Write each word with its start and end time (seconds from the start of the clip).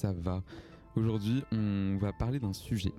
Ça 0.00 0.12
va. 0.12 0.42
Aujourd'hui, 0.96 1.44
on 1.52 1.98
va 2.00 2.14
parler 2.14 2.40
d'un 2.40 2.54
sujet. 2.54 2.92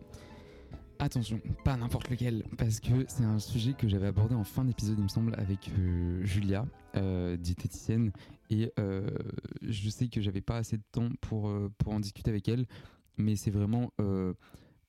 Attention, 1.00 1.42
pas 1.66 1.76
n'importe 1.76 2.12
lequel, 2.12 2.44
parce 2.60 2.80
que 2.80 3.06
c'est 3.08 3.24
un 3.24 3.40
sujet 3.40 3.74
que 3.74 3.88
j'avais 3.88 4.06
abordé 4.06 4.36
en 4.36 4.44
fin 4.44 4.64
d'épisode, 4.64 5.00
il 5.00 5.04
me 5.06 5.10
semble, 5.10 5.34
avec 5.40 5.72
euh, 5.80 6.24
Julia, 6.24 6.64
euh, 6.96 7.38
diététicienne, 7.38 8.12
et 8.52 8.72
euh, 8.78 9.10
je 9.64 9.90
sais 9.90 10.10
que 10.10 10.22
j'avais 10.22 10.42
pas 10.42 10.58
assez 10.58 10.78
de 10.78 10.84
temps 10.92 11.10
pour, 11.22 11.50
euh, 11.50 11.72
pour 11.80 11.92
en 11.92 12.00
discuter 12.00 12.30
avec 12.30 12.48
elle, 12.48 12.68
mais 13.18 13.36
c'est 13.36 13.52
vraiment 13.52 13.92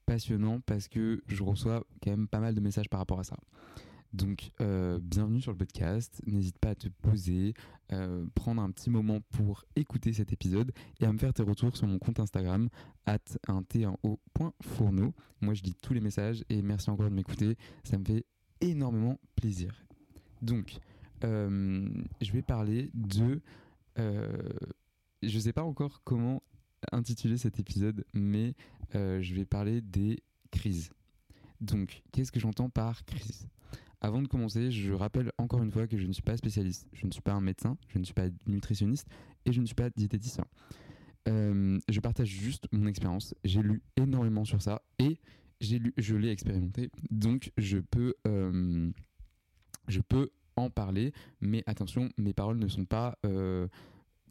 passionnant 0.04 0.60
parce 0.66 0.88
que 0.88 1.22
je 1.28 1.42
reçois 1.42 1.82
quand 2.02 2.10
même 2.10 2.28
pas 2.28 2.40
mal 2.40 2.54
de 2.54 2.60
messages 2.60 2.90
par 2.90 3.00
rapport 3.00 3.20
à 3.20 3.24
ça. 3.24 3.38
Donc, 4.12 4.50
euh, 4.60 4.98
bienvenue 5.02 5.40
sur 5.40 5.52
le 5.52 5.56
podcast. 5.56 6.20
N'hésite 6.26 6.58
pas 6.58 6.70
à 6.70 6.74
te 6.74 6.88
poser, 6.88 7.54
euh, 7.92 8.26
prendre 8.34 8.60
un 8.60 8.70
petit 8.70 8.90
moment 8.90 9.22
pour 9.30 9.64
écouter 9.74 10.12
cet 10.12 10.34
épisode 10.34 10.72
et 11.00 11.06
à 11.06 11.12
me 11.14 11.18
faire 11.18 11.32
tes 11.32 11.42
retours 11.42 11.74
sur 11.74 11.86
mon 11.86 11.98
compte 11.98 12.20
Instagram, 12.20 12.68
at 13.06 13.24
1t1o.fourneau. 13.48 15.14
Moi, 15.40 15.54
je 15.54 15.62
lis 15.62 15.74
tous 15.80 15.94
les 15.94 16.00
messages 16.00 16.44
et 16.50 16.60
merci 16.60 16.90
encore 16.90 17.08
de 17.08 17.14
m'écouter. 17.14 17.56
Ça 17.84 17.96
me 17.96 18.04
fait 18.04 18.26
énormément 18.60 19.18
plaisir. 19.34 19.82
Donc, 20.42 20.78
euh, 21.24 21.88
je 22.20 22.32
vais 22.32 22.42
parler 22.42 22.90
de. 22.92 23.40
je 23.96 25.38
sais 25.38 25.54
pas 25.54 25.62
encore 25.62 26.02
comment 26.04 26.42
intituler 26.90 27.38
cet 27.38 27.58
épisode, 27.58 28.04
mais 28.12 28.54
je 28.92 29.34
vais 29.34 29.46
parler 29.46 29.80
des 29.80 30.22
crises. 30.50 30.90
Donc, 31.62 32.02
qu'est-ce 32.12 32.30
que 32.30 32.40
j'entends 32.40 32.68
par 32.68 33.06
crise? 33.06 33.48
Avant 34.02 34.20
de 34.20 34.26
commencer, 34.26 34.72
je 34.72 34.92
rappelle 34.92 35.30
encore 35.38 35.62
une 35.62 35.70
fois 35.70 35.86
que 35.86 35.96
je 35.96 36.06
ne 36.06 36.12
suis 36.12 36.22
pas 36.22 36.36
spécialiste, 36.36 36.88
je 36.92 37.06
ne 37.06 37.12
suis 37.12 37.22
pas 37.22 37.32
un 37.32 37.40
médecin, 37.40 37.78
je 37.88 37.98
ne 38.00 38.04
suis 38.04 38.12
pas 38.12 38.26
nutritionniste 38.46 39.06
et 39.46 39.52
je 39.52 39.60
ne 39.60 39.66
suis 39.66 39.76
pas 39.76 39.90
diététicien. 39.90 40.44
Euh, 41.28 41.78
je 41.88 42.00
partage 42.00 42.26
juste 42.26 42.66
mon 42.72 42.88
expérience. 42.88 43.32
J'ai 43.44 43.62
lu 43.62 43.80
énormément 43.96 44.44
sur 44.44 44.60
ça 44.60 44.82
et 44.98 45.20
j'ai 45.60 45.78
lu, 45.78 45.94
je 45.96 46.16
l'ai 46.16 46.30
expérimenté, 46.30 46.90
donc 47.10 47.52
je 47.56 47.78
peux, 47.78 48.14
euh, 48.26 48.90
je 49.86 50.00
peux 50.00 50.30
en 50.56 50.68
parler. 50.68 51.12
Mais 51.40 51.62
attention, 51.66 52.08
mes 52.18 52.32
paroles 52.32 52.58
ne 52.58 52.66
sont 52.66 52.84
pas, 52.84 53.16
euh, 53.24 53.68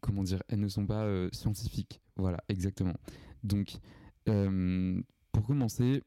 comment 0.02 0.24
dire, 0.24 0.44
elles 0.50 0.59
ne 0.59 0.68
sont 0.68 0.86
pas 0.86 1.08
scientifiques. 1.32 2.02
Voilà, 2.18 2.44
exactement. 2.50 2.98
Donc, 3.46 3.78
pour 4.26 5.48
commencer, 5.48 6.03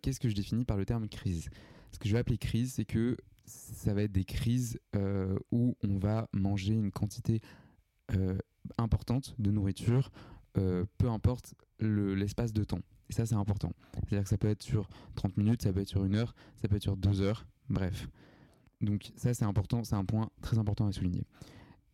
qu'est-ce 0.00 0.18
que 0.18 0.30
je 0.30 0.34
définis 0.34 0.64
par 0.64 0.78
le 0.78 0.86
terme 0.86 1.08
crise? 1.10 1.50
Ce 1.96 1.98
que 1.98 2.08
je 2.10 2.12
vais 2.12 2.18
appeler 2.18 2.36
crise, 2.36 2.74
c'est 2.74 2.84
que 2.84 3.16
ça 3.46 3.94
va 3.94 4.02
être 4.02 4.12
des 4.12 4.26
crises 4.26 4.78
euh, 4.94 5.38
où 5.50 5.78
on 5.82 5.96
va 5.96 6.28
manger 6.34 6.74
une 6.74 6.90
quantité 6.90 7.40
euh, 8.14 8.36
importante 8.76 9.34
de 9.38 9.50
nourriture, 9.50 10.10
euh, 10.58 10.84
peu 10.98 11.08
importe 11.08 11.54
le- 11.78 12.14
l'espace 12.14 12.52
de 12.52 12.64
temps. 12.64 12.82
Et 13.08 13.14
ça, 13.14 13.24
c'est 13.24 13.34
important. 13.34 13.72
C'est-à-dire 13.94 14.24
que 14.24 14.28
ça 14.28 14.36
peut 14.36 14.48
être 14.50 14.62
sur 14.62 14.90
30 15.14 15.38
minutes, 15.38 15.62
ça 15.62 15.72
peut 15.72 15.80
être 15.80 15.88
sur 15.88 16.04
une 16.04 16.16
heure, 16.16 16.34
ça 16.60 16.68
peut 16.68 16.76
être 16.76 16.82
sur 16.82 16.98
deux 16.98 17.22
heures, 17.22 17.46
bref. 17.70 18.10
Donc 18.82 19.10
ça, 19.16 19.32
c'est 19.32 19.46
important, 19.46 19.82
c'est 19.82 19.94
un 19.94 20.04
point 20.04 20.28
très 20.42 20.58
important 20.58 20.86
à 20.86 20.92
souligner. 20.92 21.24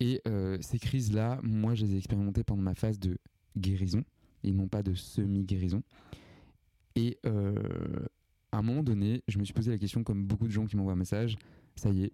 Et 0.01 0.21
ces 0.59 0.79
crises-là, 0.79 1.39
moi, 1.43 1.75
je 1.75 1.85
les 1.85 1.93
ai 1.93 1.97
expérimentées 1.97 2.43
pendant 2.43 2.61
ma 2.61 2.75
phase 2.75 2.99
de 2.99 3.17
guérison, 3.57 4.03
et 4.43 4.51
non 4.51 4.67
pas 4.67 4.83
de 4.83 4.95
semi-guérison. 4.95 5.81
Et 6.97 7.19
à 8.53 8.57
un 8.57 8.61
moment 8.61 8.83
donné, 8.83 9.23
je 9.27 9.39
me 9.39 9.43
suis 9.43 9.53
posé 9.53 9.71
la 9.71 9.79
question, 9.79 10.03
comme 10.03 10.25
beaucoup 10.25 10.45
de 10.45 10.51
gens 10.51 10.67
qui 10.67 10.77
m'envoient 10.77 10.93
un 10.93 10.95
message, 10.95 11.37
ça 11.75 11.89
y 11.89 12.03
est, 12.03 12.13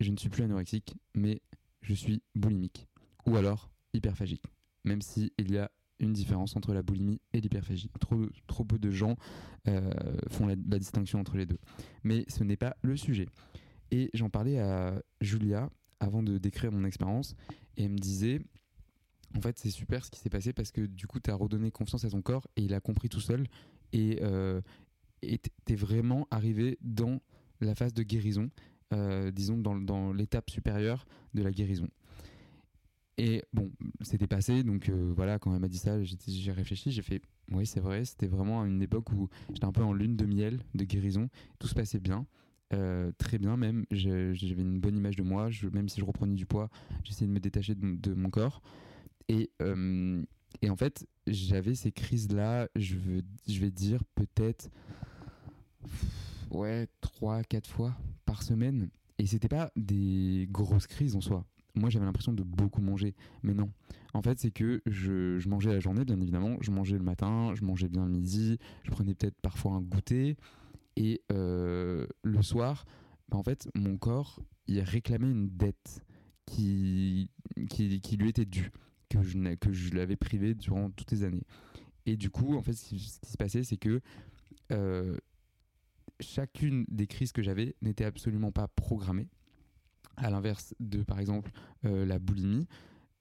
je 0.00 0.10
ne 0.10 0.16
suis 0.16 0.28
plus 0.28 0.42
anorexique, 0.42 0.96
mais 1.14 1.40
je 1.82 1.94
suis 1.94 2.20
boulimique. 2.34 2.88
Ou 3.26 3.36
alors 3.36 3.70
hyperphagique. 3.94 4.42
Même 4.82 5.00
s'il 5.02 5.30
y 5.38 5.56
a 5.56 5.70
une 6.00 6.12
différence 6.12 6.56
entre 6.56 6.74
la 6.74 6.82
boulimie 6.82 7.20
et 7.32 7.40
l'hyperphagie. 7.40 7.90
Trop, 8.00 8.26
trop 8.48 8.64
peu 8.64 8.78
de 8.78 8.90
gens 8.90 9.16
euh, 9.68 9.92
font 10.28 10.46
la, 10.46 10.56
la 10.68 10.78
distinction 10.80 11.20
entre 11.20 11.36
les 11.36 11.46
deux. 11.46 11.58
Mais 12.02 12.24
ce 12.26 12.42
n'est 12.42 12.56
pas 12.56 12.76
le 12.82 12.96
sujet. 12.96 13.26
Et 13.92 14.10
j'en 14.14 14.30
parlais 14.30 14.58
à 14.58 15.00
Julia 15.20 15.70
avant 16.00 16.24
de 16.24 16.38
décrire 16.38 16.72
mon 16.72 16.84
expérience, 16.84 17.36
et 17.76 17.84
elle 17.84 17.92
me 17.92 17.98
disait, 17.98 18.40
en 19.36 19.40
fait 19.40 19.58
c'est 19.58 19.70
super 19.70 20.04
ce 20.04 20.10
qui 20.10 20.18
s'est 20.18 20.30
passé 20.30 20.52
parce 20.52 20.72
que 20.72 20.80
du 20.80 21.06
coup 21.06 21.20
tu 21.20 21.30
as 21.30 21.34
redonné 21.34 21.70
confiance 21.70 22.04
à 22.04 22.10
ton 22.10 22.22
corps 22.22 22.46
et 22.56 22.62
il 22.62 22.74
a 22.74 22.80
compris 22.80 23.08
tout 23.08 23.20
seul, 23.20 23.46
et 23.92 24.18
euh, 24.22 24.60
et 25.22 25.38
t'es 25.64 25.74
vraiment 25.74 26.26
arrivé 26.30 26.78
dans 26.80 27.20
la 27.60 27.74
phase 27.74 27.92
de 27.94 28.02
guérison, 28.02 28.50
euh, 28.92 29.30
disons 29.30 29.58
dans, 29.58 29.76
dans 29.76 30.12
l'étape 30.12 30.50
supérieure 30.50 31.06
de 31.34 31.42
la 31.42 31.50
guérison. 31.50 31.88
Et 33.20 33.42
bon, 33.52 33.72
c'était 34.00 34.28
passé, 34.28 34.62
donc 34.62 34.88
euh, 34.88 35.12
voilà, 35.14 35.40
quand 35.40 35.52
elle 35.52 35.60
m'a 35.60 35.68
dit 35.68 35.78
ça, 35.78 36.00
j'ai 36.02 36.52
réfléchi, 36.52 36.92
j'ai 36.92 37.02
fait, 37.02 37.20
oui 37.50 37.66
c'est 37.66 37.80
vrai, 37.80 38.04
c'était 38.04 38.28
vraiment 38.28 38.64
une 38.64 38.80
époque 38.80 39.10
où 39.12 39.28
j'étais 39.52 39.64
un 39.64 39.72
peu 39.72 39.82
en 39.82 39.92
lune 39.92 40.14
de 40.16 40.24
miel, 40.24 40.60
de 40.74 40.84
guérison, 40.84 41.28
tout 41.58 41.66
se 41.66 41.74
passait 41.74 41.98
bien, 41.98 42.26
euh, 42.72 43.10
très 43.18 43.38
bien 43.38 43.56
même, 43.56 43.86
j'avais 43.90 44.62
une 44.62 44.78
bonne 44.78 44.96
image 44.96 45.16
de 45.16 45.24
moi, 45.24 45.48
même 45.72 45.88
si 45.88 46.00
je 46.00 46.04
reprenais 46.04 46.36
du 46.36 46.46
poids, 46.46 46.70
j'essayais 47.02 47.26
de 47.26 47.32
me 47.32 47.40
détacher 47.40 47.74
de, 47.74 48.14
mon- 48.14 48.30
corps. 48.30 48.62
Et, 49.28 49.50
et 50.62 50.70
en 50.70 50.76
fait, 50.76 51.06
j'avais 51.26 51.74
ces 51.74 51.90
crises-là, 51.90 52.68
je, 52.76 52.96
je 53.48 53.58
vais 53.58 53.70
dire 53.70 54.04
peut-être 54.14 54.70
ouais, 56.50 56.88
3 57.00 57.42
4 57.44 57.68
fois 57.68 57.96
par 58.24 58.42
semaine 58.42 58.90
et 59.18 59.26
c'était 59.26 59.48
pas 59.48 59.72
des 59.76 60.48
grosses 60.50 60.86
crises 60.86 61.16
en 61.16 61.20
soi. 61.20 61.44
Moi, 61.74 61.90
j'avais 61.90 62.04
l'impression 62.04 62.32
de 62.32 62.42
beaucoup 62.42 62.80
manger, 62.80 63.14
mais 63.42 63.54
non. 63.54 63.70
En 64.14 64.22
fait, 64.22 64.38
c'est 64.38 64.50
que 64.50 64.80
je, 64.86 65.46
mangeais 65.48 65.72
la 65.72 65.80
journée, 65.80 66.04
bien 66.04 66.20
évidemment. 66.20 66.56
Je 66.60 66.70
mangeais 66.70 66.96
le 66.96 67.04
matin, 67.04 67.52
je 67.54 67.64
mangeais 67.64 67.88
bien 67.88 68.04
le 68.06 68.10
midi, 68.10 68.58
je 68.84 68.90
prenais 68.90 69.14
peut-être 69.14 69.40
parfois 69.40 69.72
un 69.72 69.80
goûter. 69.80 70.36
Et 70.96 71.22
euh, 71.30 72.06
le 72.22 72.42
soir, 72.42 72.84
bah, 73.28 73.36
en 73.36 73.42
fait, 73.42 73.68
mon 73.74 73.96
corps, 73.96 74.40
il 74.66 74.80
réclamait 74.80 75.30
une 75.30 75.48
dette 75.48 76.02
qui, 76.46 77.30
qui, 77.68 78.00
qui 78.00 78.16
lui 78.16 78.30
était 78.30 78.46
due, 78.46 78.72
que 79.08 79.22
je, 79.22 79.54
que 79.56 79.72
je 79.72 79.94
l'avais 79.94 80.16
privé 80.16 80.54
durant 80.54 80.90
toutes 80.90 81.12
les 81.12 81.22
années. 81.24 81.44
Et 82.06 82.16
du 82.16 82.30
coup, 82.30 82.56
en 82.56 82.62
fait, 82.62 82.72
ce 82.72 82.88
qui, 82.88 82.98
se 83.00 83.36
passait, 83.36 83.62
c'est 83.62 83.76
que 83.76 84.00
euh, 84.72 85.16
chacune 86.20 86.84
des 86.88 87.06
crises 87.06 87.32
que 87.32 87.42
j'avais 87.42 87.74
n'était 87.82 88.04
absolument 88.04 88.52
pas 88.52 88.68
programmée. 88.68 89.28
À 90.16 90.30
l'inverse 90.30 90.74
de, 90.80 91.02
par 91.02 91.20
exemple, 91.20 91.50
euh, 91.84 92.04
la 92.04 92.18
boulimie, 92.18 92.66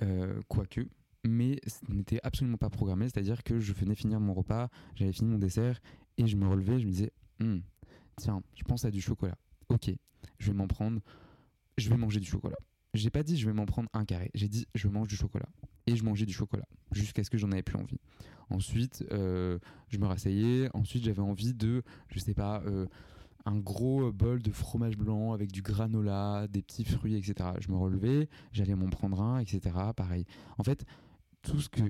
euh, 0.01 0.41
quoique, 0.47 0.81
mais 1.23 1.59
ce 1.67 1.79
n'était 1.91 2.19
absolument 2.23 2.57
pas 2.57 2.69
programmé, 2.69 3.05
c'est-à-dire 3.05 3.43
que 3.43 3.59
je 3.59 3.73
venais 3.73 3.95
finir 3.95 4.19
mon 4.19 4.33
repas, 4.33 4.69
j'avais 4.95 5.11
fini 5.11 5.29
mon 5.29 5.37
dessert, 5.37 5.79
et 6.17 6.27
je 6.27 6.35
me 6.35 6.47
relevais, 6.47 6.79
je 6.79 6.85
me 6.85 6.91
disais, 6.91 7.11
hmm, 7.39 7.59
tiens, 8.15 8.41
je 8.55 8.63
pense 8.63 8.85
à 8.85 8.91
du 8.91 9.01
chocolat. 9.01 9.37
Ok, 9.69 9.91
je 10.39 10.51
vais 10.51 10.57
m'en 10.57 10.67
prendre, 10.67 11.01
je 11.77 11.89
vais 11.89 11.97
manger 11.97 12.19
du 12.19 12.27
chocolat. 12.27 12.57
J'ai 12.93 13.09
pas 13.09 13.23
dit 13.23 13.37
je 13.37 13.45
vais 13.45 13.53
m'en 13.53 13.65
prendre 13.65 13.89
un 13.93 14.05
carré, 14.05 14.31
j'ai 14.33 14.47
dit 14.47 14.67
je 14.75 14.87
mange 14.87 15.07
du 15.07 15.15
chocolat. 15.15 15.49
Et 15.89 15.95
je 15.95 16.03
mangeais 16.03 16.25
du 16.25 16.33
chocolat, 16.33 16.67
jusqu'à 16.91 17.23
ce 17.23 17.29
que 17.29 17.37
j'en 17.37 17.49
avais 17.53 17.63
plus 17.63 17.77
envie. 17.77 17.99
Ensuite, 18.49 19.05
euh, 19.11 19.57
je 19.87 19.97
me 19.99 20.05
rasseyais, 20.05 20.69
ensuite 20.73 21.05
j'avais 21.05 21.21
envie 21.21 21.53
de, 21.53 21.81
je 22.09 22.19
sais 22.19 22.33
pas, 22.33 22.61
euh, 22.65 22.87
un 23.45 23.57
gros 23.57 24.11
bol 24.11 24.41
de 24.41 24.51
fromage 24.51 24.97
blanc 24.97 25.31
avec 25.31 25.51
du 25.51 25.61
granola, 25.61 26.47
des 26.49 26.61
petits 26.61 26.83
fruits, 26.83 27.15
etc. 27.15 27.51
Je 27.61 27.71
me 27.71 27.77
relevais, 27.77 28.27
j'allais 28.51 28.75
m'en 28.75 28.89
prendre 28.89 29.21
un, 29.21 29.39
etc. 29.39 29.75
Pareil. 29.95 30.25
En 30.57 30.63
fait, 30.63 30.85
tout 31.41 31.61
ce, 31.61 31.69
que, 31.69 31.83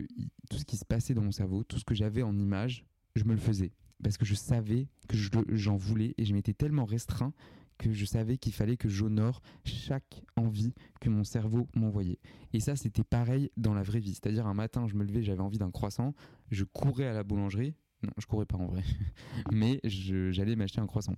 tout 0.50 0.58
ce 0.58 0.66
qui 0.66 0.78
se 0.78 0.86
passait 0.86 1.16
dans 1.16 1.24
mon 1.24 1.32
cerveau, 1.32 1.64
tout 1.64 1.80
ce 1.80 1.86
que 1.86 1.96
j'avais 1.96 2.22
en 2.22 2.38
image, 2.38 2.86
je 3.16 3.24
me 3.24 3.34
le 3.34 3.40
faisais. 3.40 3.72
Parce 4.04 4.18
que 4.18 4.26
je 4.26 4.36
savais 4.36 4.88
que 5.08 5.18
j'en 5.18 5.76
voulais 5.76 6.14
et 6.20 6.26
je 6.26 6.34
m'étais 6.36 6.54
tellement 6.54 6.86
restreint 6.86 7.34
que 7.78 7.94
je 7.94 8.06
savais 8.06 8.38
qu'il 8.38 8.54
fallait 8.54 8.78
que 8.78 8.90
j'honore 8.90 9.42
chaque 9.64 10.24
envie 10.36 10.74
que 11.00 11.10
mon 11.10 11.24
cerveau 11.24 11.68
m'envoyait. 11.76 12.20
Et 12.54 12.60
ça, 12.60 12.76
c'était 12.76 13.04
pareil 13.04 13.52
dans 13.58 13.74
la 13.74 13.84
vraie 13.84 14.00
vie. 14.00 14.14
C'est-à-dire, 14.14 14.48
un 14.48 14.54
matin, 14.54 14.88
je 14.88 14.96
me 14.96 15.04
levais, 15.04 15.24
j'avais 15.24 15.42
envie 15.42 15.58
d'un 15.58 15.72
croissant, 15.72 16.14
je 16.52 16.64
courais 16.64 17.08
à 17.08 17.14
la 17.14 17.24
boulangerie. 17.24 17.76
Non, 18.04 18.12
je 18.18 18.28
courais 18.28 18.46
pas 18.46 18.58
en 18.58 18.68
vrai, 18.68 18.84
mais 19.52 19.80
j'allais 19.84 20.56
m'acheter 20.56 20.80
un 20.80 20.86
croissant. 20.86 21.16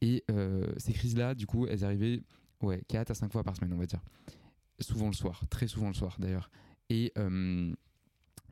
Et 0.00 0.24
euh, 0.30 0.72
ces 0.76 0.92
crises-là, 0.92 1.34
du 1.34 1.46
coup, 1.46 1.66
elles 1.66 1.84
arrivaient 1.84 2.22
ouais, 2.62 2.82
4 2.88 3.10
à 3.10 3.14
5 3.14 3.32
fois 3.32 3.42
par 3.42 3.56
semaine, 3.56 3.72
on 3.72 3.78
va 3.78 3.86
dire. 3.86 4.02
Souvent 4.78 5.06
le 5.06 5.14
soir, 5.14 5.42
très 5.48 5.66
souvent 5.66 5.88
le 5.88 5.94
soir 5.94 6.16
d'ailleurs. 6.18 6.50
Et 6.90 7.12
euh, 7.18 7.74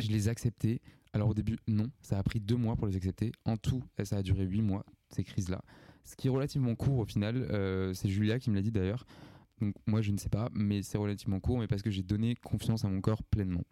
je 0.01 0.09
les 0.09 0.29
acceptais. 0.29 0.81
Alors 1.13 1.29
au 1.29 1.35
début, 1.35 1.59
non, 1.69 1.91
ça 2.03 2.19
a 2.19 2.23
pris 2.23 2.41
deux 2.41 2.57
mois 2.57 2.77
pour 2.77 2.87
les 2.87 2.97
accepter. 2.97 3.31
En 3.45 3.57
tout, 3.57 3.85
ça 4.03 4.17
a 4.17 4.23
duré 4.23 4.45
8 4.45 4.63
mois, 4.63 4.85
ces 5.11 5.23
crises-là. 5.23 5.63
Ce 6.05 6.17
qui 6.17 6.29
est 6.29 6.31
relativement 6.31 6.75
court 6.75 6.99
au 6.99 7.05
final, 7.05 7.49
euh, 7.51 7.95
c'est 7.95 8.09
Julia 8.09 8.39
qui 8.39 8.51
me 8.51 8.57
l'a 8.57 8.63
dit 8.63 8.71
d'ailleurs. 8.71 9.07
Donc 9.61 9.75
moi 9.87 10.03
je 10.03 10.11
ne 10.11 10.19
sais 10.19 10.29
pas, 10.29 10.51
mais 10.53 10.83
c'est 10.83 10.99
relativement 10.99 11.41
court, 11.41 11.59
mais 11.59 11.67
parce 11.67 11.83
que 11.83 11.91
j'ai 11.91 12.03
donné 12.03 12.35
confiance 12.37 12.85
à 12.85 12.89
mon 12.89 13.01
corps 13.01 13.23
pleinement. 13.23 13.65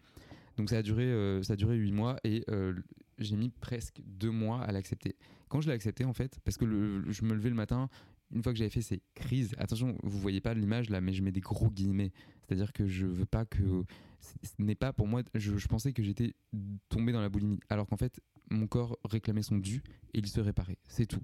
Donc 0.57 0.71
ça 0.71 0.79
a 0.79 0.83
duré, 0.83 1.05
euh, 1.05 1.43
ça 1.43 1.55
a 1.55 1.57
duré 1.57 1.77
8 1.77 1.93
mois 1.93 2.17
et 2.25 2.45
euh, 2.51 2.75
j'ai 3.19 3.37
mis 3.37 3.51
presque 3.51 4.01
2 4.05 4.31
mois 4.31 4.63
à 4.63 4.73
l'accepter. 4.73 5.17
Quand 5.49 5.61
je 5.61 5.69
l'ai 5.69 5.75
accepté 5.75 6.05
en 6.05 6.13
fait, 6.13 6.39
parce 6.45 6.57
que 6.57 6.65
je 6.67 7.25
me 7.25 7.35
levais 7.35 7.51
le 7.51 7.55
matin, 7.55 7.89
une 8.35 8.43
fois 8.43 8.53
que 8.53 8.59
j'avais 8.59 8.71
fait 8.71 8.83
ces 8.83 9.03
crises, 9.15 9.55
attention, 9.59 9.97
vous 10.03 10.19
voyez 10.19 10.41
pas 10.41 10.55
l'image 10.55 10.89
là, 10.89 11.01
mais 11.01 11.13
je 11.13 11.23
mets 11.23 11.33
des 11.33 11.41
gros 11.41 11.71
guillemets. 11.71 12.13
C'est-à-dire 12.43 12.73
que 12.73 12.87
je 12.87 13.07
veux 13.07 13.27
pas 13.27 13.45
que. 13.45 13.85
Ce 14.21 14.55
n'est 14.59 14.75
pas 14.75 14.93
pour 14.93 15.07
moi. 15.07 15.23
Je 15.35 15.67
pensais 15.67 15.93
que 15.93 16.03
j'étais 16.03 16.35
tombé 16.89 17.13
dans 17.13 17.21
la 17.21 17.29
boulimie. 17.29 17.61
Alors 17.69 17.87
qu'en 17.87 17.97
fait, 17.97 18.21
mon 18.51 18.67
corps 18.67 18.99
réclamait 19.05 19.43
son 19.43 19.59
dû 19.59 19.83
et 20.15 20.19
il 20.19 20.27
se 20.27 20.41
réparait. 20.41 20.79
C'est 20.89 21.07
tout. 21.07 21.23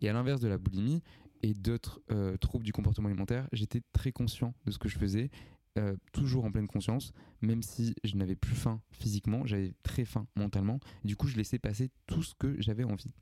Et 0.00 0.08
à 0.08 0.12
l'inverse 0.12 0.40
de 0.40 0.48
la 0.48 0.58
boulimie 0.58 1.02
et 1.42 1.54
d'autres 1.54 2.00
euh, 2.10 2.36
troubles 2.36 2.64
du 2.64 2.72
comportement 2.72 3.08
alimentaire, 3.08 3.48
j'étais 3.52 3.82
très 3.92 4.12
conscient 4.12 4.54
de 4.64 4.70
ce 4.70 4.78
que 4.78 4.88
je 4.88 4.98
faisais, 4.98 5.30
euh, 5.78 5.96
toujours 6.12 6.44
en 6.44 6.50
pleine 6.50 6.66
conscience, 6.66 7.12
même 7.42 7.62
si 7.62 7.94
je 8.04 8.16
n'avais 8.16 8.36
plus 8.36 8.54
faim 8.54 8.80
physiquement, 8.90 9.44
j'avais 9.46 9.74
très 9.82 10.04
faim 10.04 10.26
mentalement. 10.36 10.80
du 11.04 11.16
coup, 11.16 11.28
je 11.28 11.36
laissais 11.36 11.58
passer 11.58 11.90
tout 12.06 12.22
ce 12.22 12.34
que 12.34 12.60
j'avais 12.60 12.84
envie. 12.84 13.14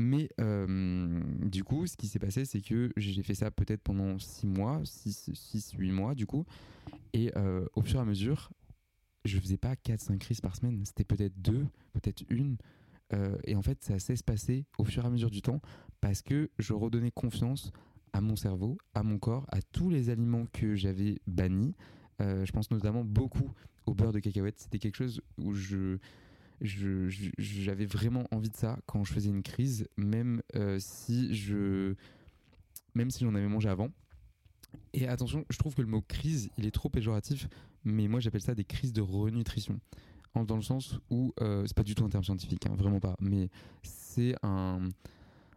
Mais 0.00 0.30
euh, 0.40 1.20
du 1.42 1.64
coup, 1.64 1.86
ce 1.88 1.96
qui 1.96 2.06
s'est 2.06 2.20
passé, 2.20 2.44
c'est 2.44 2.60
que 2.60 2.92
j'ai 2.96 3.22
fait 3.24 3.34
ça 3.34 3.50
peut-être 3.50 3.82
pendant 3.82 4.16
6 4.18 4.46
mois, 4.46 4.80
6-8 4.84 5.90
mois 5.90 6.14
du 6.14 6.24
coup. 6.24 6.46
Et 7.12 7.32
au 7.74 7.82
fur 7.82 7.98
et 7.98 8.02
à 8.02 8.04
mesure, 8.04 8.52
je 9.24 9.38
faisais 9.38 9.56
pas 9.56 9.74
4-5 9.74 10.18
crises 10.18 10.40
par 10.40 10.56
semaine, 10.56 10.82
c'était 10.84 11.04
peut-être 11.04 11.40
deux, 11.40 11.66
peut-être 11.92 12.22
une. 12.28 12.56
Euh, 13.12 13.36
et 13.44 13.56
en 13.56 13.62
fait, 13.62 13.82
ça 13.82 13.94
passer 14.24 14.66
au 14.78 14.84
fur 14.84 15.04
et 15.04 15.06
à 15.06 15.10
mesure 15.10 15.30
du 15.30 15.42
temps 15.42 15.60
parce 16.00 16.22
que 16.22 16.50
je 16.58 16.72
redonnais 16.72 17.10
confiance 17.10 17.72
à 18.12 18.20
mon 18.20 18.36
cerveau, 18.36 18.78
à 18.94 19.02
mon 19.02 19.18
corps, 19.18 19.46
à 19.50 19.62
tous 19.62 19.90
les 19.90 20.10
aliments 20.10 20.46
que 20.52 20.74
j'avais 20.74 21.18
bannis. 21.26 21.74
Euh, 22.20 22.44
je 22.44 22.52
pense 22.52 22.70
notamment 22.70 23.04
beaucoup 23.04 23.52
au 23.86 23.94
beurre 23.94 24.12
de 24.12 24.20
cacahuète. 24.20 24.58
C'était 24.58 24.78
quelque 24.78 24.96
chose 24.96 25.20
où 25.38 25.52
je 25.54 25.98
j'avais 26.60 27.86
vraiment 27.86 28.24
envie 28.32 28.50
de 28.50 28.56
ça 28.56 28.80
quand 28.86 29.04
je 29.04 29.12
faisais 29.12 29.30
une 29.30 29.44
crise, 29.44 29.86
même 29.96 30.42
euh, 30.56 30.78
si 30.80 31.32
je 31.32 31.94
même 32.94 33.10
si 33.10 33.24
j'en 33.24 33.34
avais 33.34 33.46
mangé 33.46 33.68
avant. 33.68 33.90
Et 34.92 35.06
attention, 35.06 35.44
je 35.50 35.56
trouve 35.56 35.74
que 35.74 35.82
le 35.82 35.88
mot 35.88 36.02
crise, 36.02 36.50
il 36.58 36.66
est 36.66 36.72
trop 36.72 36.88
péjoratif 36.88 37.48
mais 37.84 38.08
moi 38.08 38.20
j'appelle 38.20 38.40
ça 38.40 38.54
des 38.54 38.64
crises 38.64 38.92
de 38.92 39.00
renutrition. 39.00 39.80
Dans 40.34 40.56
le 40.56 40.62
sens 40.62 41.00
où, 41.10 41.34
euh, 41.40 41.64
c'est 41.66 41.76
pas 41.76 41.82
du 41.82 41.96
tout 41.96 42.04
un 42.04 42.08
terme 42.08 42.22
scientifique, 42.22 42.64
hein, 42.66 42.74
vraiment 42.76 43.00
pas, 43.00 43.16
mais 43.20 43.48
c'est 43.82 44.36
un, 44.44 44.88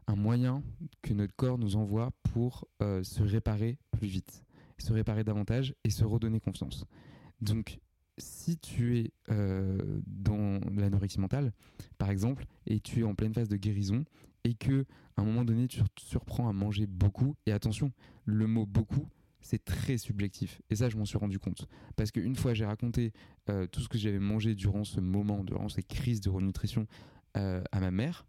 un, 0.08 0.16
moyen 0.16 0.64
que 1.04 1.14
notre 1.14 1.36
corps 1.36 1.60
nous 1.60 1.76
envoie 1.76 2.10
pour 2.34 2.68
euh, 2.82 3.04
se 3.04 3.22
réparer 3.22 3.78
plus 3.92 4.08
vite, 4.08 4.44
se 4.80 4.92
réparer 4.92 5.24
davantage 5.24 5.76
et 5.84 5.92
se 5.92 6.04
redonner 6.04 6.40
confiance. 6.40 6.86
Donc, 7.42 7.80
si 8.18 8.58
tu 8.58 8.98
es 9.00 9.12
euh, 9.30 10.02
dans 10.08 10.60
l'anorexie 10.76 11.20
mentale, 11.20 11.54
par 11.98 12.10
exemple, 12.10 12.46
et 12.66 12.80
tu 12.80 13.02
es 13.02 13.04
en 13.04 13.16
pleine 13.16 13.34
phase 13.34 13.50
de 13.50 13.58
guérison, 13.58 14.04
et 14.44 14.54
que 14.54 14.86
à 15.18 15.22
un 15.22 15.26
moment 15.26 15.46
donné 15.46 15.68
tu 15.68 15.82
te 15.82 16.02
surprends 16.02 16.50
à 16.50 16.54
manger 16.54 16.88
beaucoup, 16.88 17.36
et 17.46 17.52
attention, 17.52 17.92
le 18.26 18.48
mot 18.48 18.66
beaucoup, 18.66 19.08
c'est 19.42 19.64
très 19.64 19.98
subjectif. 19.98 20.62
Et 20.70 20.76
ça, 20.76 20.90
je 20.90 20.98
m'en 20.98 21.06
suis 21.06 21.18
rendu 21.18 21.40
compte. 21.40 21.68
Parce 21.96 22.12
qu'une 22.12 22.36
fois, 22.36 22.54
j'ai 22.54 22.66
raconté 22.66 23.14
euh, 23.50 23.68
tout 23.68 23.82
ce 23.82 23.90
que 23.90 23.98
j'avais 23.98 24.20
mangé 24.20 24.56
durant 24.56 24.84
ce 24.84 25.00
moment, 25.00 25.44
durant 25.44 25.70
ces 25.70 25.84
crises 25.84 26.22
de 26.22 26.30
renutrition 26.30 26.88
euh, 27.38 27.62
à 27.72 27.80
ma 27.80 27.92
mère. 27.92 28.26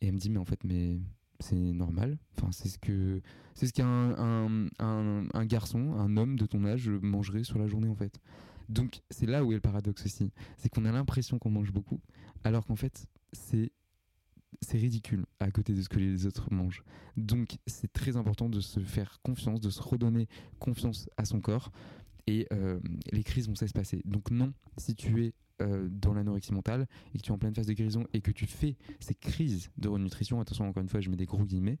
Et 0.00 0.06
elle 0.06 0.14
me 0.14 0.18
dit, 0.18 0.30
mais 0.30 0.38
en 0.38 0.44
fait, 0.44 0.62
mais 0.64 0.98
c'est 1.40 1.56
normal. 1.56 2.18
Enfin, 2.36 2.50
c'est 2.52 2.68
ce 2.68 2.78
que 2.78 3.20
c'est 3.54 3.66
ce 3.66 3.72
qu'un 3.72 4.68
un, 4.78 5.46
garçon, 5.46 5.94
un 5.94 6.16
homme 6.16 6.36
de 6.36 6.46
ton 6.46 6.64
âge 6.64 6.88
mangerait 6.88 7.44
sur 7.44 7.58
la 7.58 7.66
journée, 7.66 7.88
en 7.88 7.94
fait. 7.94 8.20
Donc, 8.68 9.02
c'est 9.10 9.26
là 9.26 9.44
où 9.44 9.52
est 9.52 9.56
le 9.56 9.60
paradoxe 9.60 10.06
aussi. 10.06 10.32
C'est 10.56 10.68
qu'on 10.68 10.84
a 10.84 10.92
l'impression 10.92 11.38
qu'on 11.38 11.50
mange 11.50 11.72
beaucoup, 11.72 12.00
alors 12.44 12.66
qu'en 12.66 12.76
fait, 12.76 13.06
c'est 13.32 13.72
c'est 14.60 14.78
ridicule 14.78 15.24
à 15.40 15.50
côté 15.50 15.74
de 15.74 15.82
ce 15.82 15.88
que 15.88 15.98
les 15.98 16.26
autres 16.26 16.52
mangent. 16.52 16.84
Donc 17.16 17.56
c'est 17.66 17.92
très 17.92 18.16
important 18.16 18.48
de 18.48 18.60
se 18.60 18.80
faire 18.80 19.20
confiance, 19.22 19.60
de 19.60 19.70
se 19.70 19.82
redonner 19.82 20.28
confiance 20.58 21.08
à 21.16 21.24
son 21.24 21.40
corps 21.40 21.70
et 22.26 22.46
euh, 22.52 22.80
les 23.12 23.22
crises 23.22 23.48
vont 23.48 23.54
cesser 23.54 23.72
passer. 23.72 24.02
Donc 24.04 24.30
non, 24.30 24.52
si 24.78 24.94
tu 24.94 25.24
es 25.24 25.34
euh, 25.62 25.88
dans 25.90 26.14
l'anorexie 26.14 26.52
mentale 26.52 26.86
et 27.14 27.18
que 27.18 27.22
tu 27.22 27.30
es 27.30 27.32
en 27.32 27.38
pleine 27.38 27.54
phase 27.54 27.66
de 27.66 27.72
guérison 27.72 28.04
et 28.12 28.20
que 28.20 28.30
tu 28.30 28.46
fais 28.46 28.76
ces 29.00 29.14
crises 29.14 29.70
de 29.76 29.88
renutrition, 29.88 30.40
attention 30.40 30.68
encore 30.68 30.82
une 30.82 30.88
fois 30.88 31.00
je 31.00 31.10
mets 31.10 31.16
des 31.16 31.26
gros 31.26 31.44
guillemets, 31.44 31.78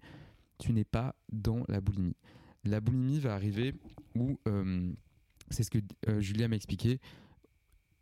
tu 0.58 0.72
n'es 0.72 0.84
pas 0.84 1.16
dans 1.32 1.64
la 1.68 1.80
boulimie. 1.80 2.16
La 2.64 2.80
boulimie 2.80 3.20
va 3.20 3.34
arriver 3.34 3.74
où, 4.14 4.38
euh, 4.48 4.92
c'est 5.50 5.62
ce 5.62 5.70
que 5.70 5.78
Julia 6.20 6.48
m'a 6.48 6.56
expliqué, 6.56 7.00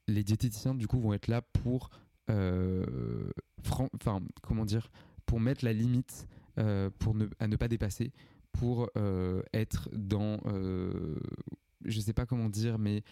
les 0.09 0.25
diététiciens 0.25 0.75
du 0.75 0.87
coup 0.87 1.01
vont 1.01 1.15
être 1.15 1.29
là 1.29 1.43
pour 1.43 1.91
enfin, 2.29 4.21
comment 4.43 4.65
dire, 4.65 4.91
pour 5.27 5.41
mettre 5.41 5.65
la 5.65 5.73
limite 5.73 6.27
euh, 6.59 6.91
pour 6.99 7.15
ne, 7.15 7.27
à 7.39 7.49
ne 7.49 7.57
pas 7.57 7.69
dépasser, 7.69 8.13
pour 8.53 8.91
euh, 8.99 9.43
être 9.55 9.89
dans, 9.95 10.39
je 11.85 12.01
sais 12.01 12.13
pas 12.13 12.27
comment 12.27 12.49
dire, 12.49 12.79
mais 12.79 13.03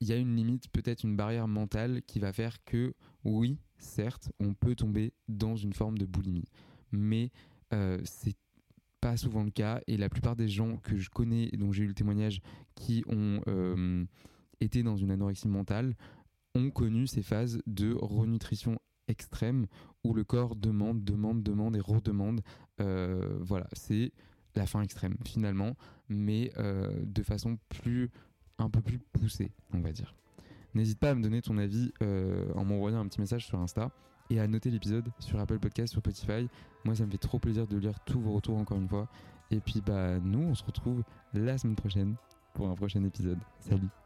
il 0.00 0.08
y 0.08 0.12
a 0.12 0.16
une 0.16 0.36
limite, 0.36 0.68
peut-être 0.68 1.04
une 1.04 1.16
barrière 1.16 1.48
mentale 1.48 2.02
qui 2.02 2.18
va 2.18 2.34
faire 2.34 2.62
que, 2.64 2.92
oui, 3.24 3.58
certes, 3.78 4.30
on 4.40 4.52
peut 4.52 4.74
tomber 4.74 5.14
dans 5.28 5.56
une 5.56 5.72
forme 5.72 5.96
de 5.96 6.04
boulimie, 6.04 6.50
mais 6.92 7.30
c'est 8.04 8.36
pas 9.00 9.16
souvent 9.16 9.42
le 9.42 9.50
cas 9.50 9.80
et 9.86 9.96
la 9.96 10.10
plupart 10.10 10.36
des 10.36 10.48
gens 10.48 10.76
que 10.78 10.96
je 10.96 11.08
connais 11.08 11.48
et 11.52 11.56
dont 11.56 11.72
j'ai 11.72 11.84
eu 11.84 11.88
le 11.88 11.94
témoignage 11.94 12.42
qui 12.74 13.02
ont 13.08 13.40
été 14.60 14.82
dans 14.82 14.96
une 14.96 15.10
anorexie 15.10 15.48
mentale 15.48 15.94
ont 16.56 16.70
connu 16.70 17.06
ces 17.06 17.22
phases 17.22 17.60
de 17.66 17.94
renutrition 17.94 18.78
extrême 19.08 19.66
où 20.04 20.14
le 20.14 20.24
corps 20.24 20.56
demande, 20.56 21.04
demande, 21.04 21.42
demande 21.42 21.76
et 21.76 21.80
redemande. 21.80 22.40
Euh, 22.80 23.38
voilà, 23.40 23.66
c'est 23.72 24.12
la 24.54 24.66
fin 24.66 24.82
extrême 24.82 25.16
finalement, 25.24 25.76
mais 26.08 26.50
euh, 26.56 26.90
de 27.04 27.22
façon 27.22 27.58
plus, 27.68 28.10
un 28.58 28.70
peu 28.70 28.80
plus 28.80 28.98
poussée, 28.98 29.52
on 29.72 29.80
va 29.80 29.92
dire. 29.92 30.14
N'hésite 30.74 30.98
pas 30.98 31.10
à 31.10 31.14
me 31.14 31.22
donner 31.22 31.40
ton 31.40 31.56
avis 31.58 31.92
euh, 32.02 32.52
en 32.54 32.64
m'envoyant 32.64 33.00
un 33.00 33.06
petit 33.06 33.20
message 33.20 33.46
sur 33.46 33.58
Insta 33.58 33.90
et 34.28 34.40
à 34.40 34.46
noter 34.48 34.70
l'épisode 34.70 35.08
sur 35.20 35.38
Apple 35.38 35.58
Podcast, 35.58 35.92
sur 35.92 36.00
Spotify. 36.00 36.48
Moi, 36.84 36.94
ça 36.94 37.06
me 37.06 37.10
fait 37.10 37.18
trop 37.18 37.38
plaisir 37.38 37.66
de 37.66 37.76
lire 37.78 37.98
tous 38.00 38.20
vos 38.20 38.32
retours 38.32 38.58
encore 38.58 38.78
une 38.78 38.88
fois. 38.88 39.08
Et 39.50 39.60
puis 39.60 39.80
bah 39.80 40.18
nous 40.18 40.40
on 40.40 40.54
se 40.56 40.64
retrouve 40.64 41.04
la 41.32 41.56
semaine 41.56 41.76
prochaine 41.76 42.16
pour 42.52 42.68
un 42.68 42.74
prochain 42.74 43.04
épisode. 43.04 43.38
Salut 43.60 44.05